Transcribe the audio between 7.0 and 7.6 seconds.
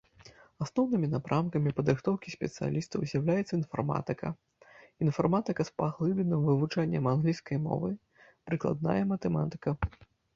англійскай